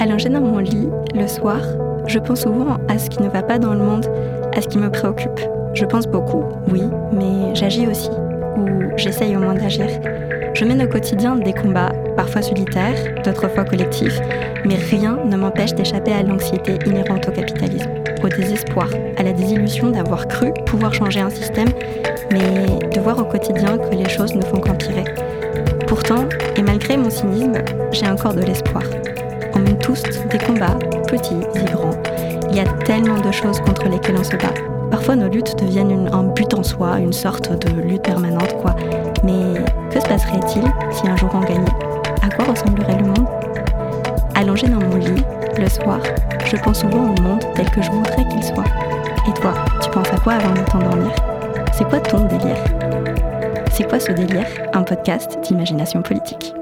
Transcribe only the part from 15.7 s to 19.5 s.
d'échapper à l'anxiété inhérente au capitalisme, au désespoir, à la